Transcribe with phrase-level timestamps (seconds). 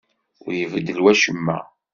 [0.45, 1.57] Ur ibeddel wacemma.